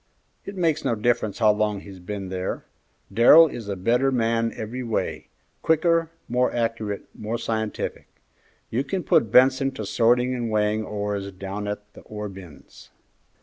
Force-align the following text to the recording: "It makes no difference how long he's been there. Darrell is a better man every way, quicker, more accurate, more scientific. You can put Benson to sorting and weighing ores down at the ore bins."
"It 0.45 0.55
makes 0.55 0.83
no 0.83 0.95
difference 0.95 1.37
how 1.37 1.51
long 1.51 1.81
he's 1.81 1.99
been 1.99 2.29
there. 2.29 2.65
Darrell 3.13 3.45
is 3.45 3.69
a 3.69 3.75
better 3.75 4.11
man 4.11 4.51
every 4.55 4.81
way, 4.81 5.29
quicker, 5.61 6.09
more 6.27 6.51
accurate, 6.51 7.03
more 7.13 7.37
scientific. 7.37 8.07
You 8.71 8.83
can 8.83 9.03
put 9.03 9.29
Benson 9.31 9.69
to 9.73 9.85
sorting 9.85 10.33
and 10.33 10.49
weighing 10.49 10.83
ores 10.83 11.31
down 11.31 11.67
at 11.67 11.93
the 11.93 12.01
ore 12.01 12.29
bins." 12.29 12.89